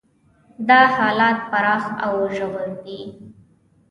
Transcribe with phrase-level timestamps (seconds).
[0.67, 2.99] دا حالات پراخ او ژور دي.